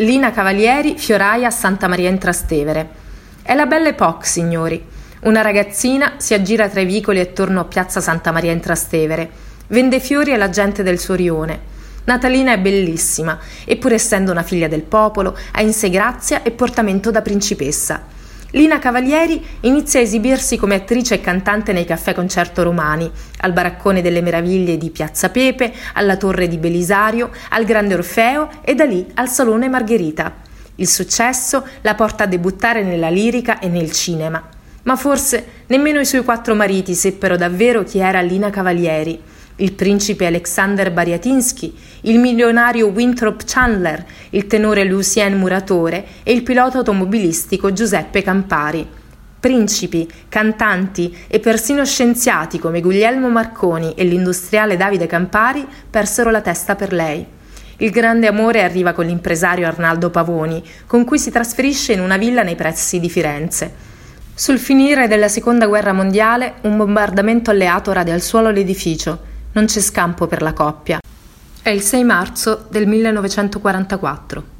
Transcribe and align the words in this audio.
Lina 0.00 0.30
Cavalieri, 0.30 0.98
fioraia 0.98 1.46
a 1.46 1.50
Santa 1.50 1.88
Maria 1.88 2.10
in 2.10 2.18
Trastevere. 2.18 2.88
È 3.40 3.54
la 3.54 3.64
Belle 3.64 3.88
Époque, 3.88 4.26
signori. 4.26 4.84
Una 5.20 5.40
ragazzina 5.40 6.16
si 6.18 6.34
aggira 6.34 6.68
tra 6.68 6.80
i 6.82 6.84
vicoli 6.84 7.18
attorno 7.18 7.60
a 7.60 7.64
Piazza 7.64 8.02
Santa 8.02 8.30
Maria 8.30 8.52
in 8.52 8.60
Trastevere. 8.60 9.30
Vende 9.68 9.98
fiori 9.98 10.34
alla 10.34 10.50
gente 10.50 10.82
del 10.82 10.98
suo 10.98 11.14
rione. 11.14 11.58
Natalina 12.04 12.52
è 12.52 12.58
bellissima 12.58 13.38
e 13.64 13.78
pur 13.78 13.94
essendo 13.94 14.32
una 14.32 14.42
figlia 14.42 14.68
del 14.68 14.82
popolo 14.82 15.34
ha 15.52 15.62
in 15.62 15.72
sé 15.72 15.88
grazia 15.88 16.42
e 16.42 16.50
portamento 16.50 17.10
da 17.10 17.22
principessa. 17.22 18.04
Lina 18.50 18.78
Cavalieri 18.78 19.44
inizia 19.60 19.98
a 19.98 20.02
esibirsi 20.04 20.56
come 20.56 20.76
attrice 20.76 21.14
e 21.14 21.20
cantante 21.20 21.72
nei 21.72 21.84
caffè 21.84 22.14
concerto 22.14 22.62
romani, 22.62 23.10
al 23.38 23.52
Baraccone 23.52 24.02
delle 24.02 24.22
Meraviglie 24.22 24.76
di 24.76 24.90
Piazza 24.90 25.30
Pepe, 25.30 25.72
alla 25.94 26.16
Torre 26.16 26.46
di 26.46 26.56
Belisario, 26.56 27.30
al 27.50 27.64
Grande 27.64 27.94
Orfeo 27.94 28.48
e 28.62 28.74
da 28.74 28.84
lì 28.84 29.04
al 29.14 29.28
Salone 29.28 29.68
Margherita. 29.68 30.36
Il 30.76 30.86
successo 30.86 31.66
la 31.80 31.94
porta 31.94 32.24
a 32.24 32.26
debuttare 32.28 32.84
nella 32.84 33.08
lirica 33.08 33.58
e 33.58 33.68
nel 33.68 33.90
cinema. 33.90 34.42
Ma 34.84 34.94
forse 34.94 35.46
nemmeno 35.66 35.98
i 35.98 36.06
suoi 36.06 36.22
quattro 36.22 36.54
mariti 36.54 36.94
seppero 36.94 37.36
davvero 37.36 37.82
chi 37.82 37.98
era 37.98 38.20
Lina 38.20 38.50
Cavalieri 38.50 39.20
il 39.56 39.72
principe 39.72 40.26
Alexander 40.26 40.92
Bariatinsky, 40.92 41.74
il 42.02 42.18
milionario 42.18 42.88
Winthrop 42.88 43.42
Chandler, 43.44 44.04
il 44.30 44.46
tenore 44.46 44.84
Lucien 44.84 45.38
Muratore 45.38 46.04
e 46.22 46.32
il 46.32 46.42
pilota 46.42 46.78
automobilistico 46.78 47.72
Giuseppe 47.72 48.22
Campari. 48.22 48.86
Principi, 49.40 50.08
cantanti 50.28 51.16
e 51.26 51.38
persino 51.40 51.84
scienziati 51.84 52.58
come 52.58 52.80
Guglielmo 52.80 53.28
Marconi 53.28 53.94
e 53.94 54.04
l'industriale 54.04 54.76
Davide 54.76 55.06
Campari 55.06 55.66
persero 55.88 56.30
la 56.30 56.40
testa 56.40 56.74
per 56.74 56.92
lei. 56.92 57.24
Il 57.78 57.90
grande 57.90 58.26
amore 58.26 58.62
arriva 58.62 58.92
con 58.92 59.06
l'impresario 59.06 59.66
Arnaldo 59.66 60.10
Pavoni, 60.10 60.62
con 60.86 61.04
cui 61.04 61.18
si 61.18 61.30
trasferisce 61.30 61.92
in 61.92 62.00
una 62.00 62.16
villa 62.16 62.42
nei 62.42 62.56
pressi 62.56 62.98
di 62.98 63.08
Firenze. 63.08 63.84
Sul 64.34 64.58
finire 64.58 65.08
della 65.08 65.28
seconda 65.28 65.66
guerra 65.66 65.92
mondiale, 65.92 66.54
un 66.62 66.76
bombardamento 66.76 67.50
alleato 67.50 67.92
rade 67.92 68.12
al 68.12 68.20
suolo 68.20 68.50
l'edificio 68.50 69.34
non 69.56 69.64
c'è 69.64 69.80
scampo 69.80 70.26
per 70.26 70.42
la 70.42 70.52
coppia. 70.52 71.00
È 71.62 71.70
il 71.70 71.80
6 71.80 72.04
marzo 72.04 72.66
del 72.68 72.86
1944. 72.86 74.55